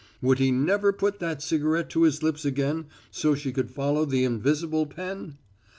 [0.19, 4.23] Would he never put that cigarette to his lips again, so she could follow the
[4.23, 5.37] invisible pen!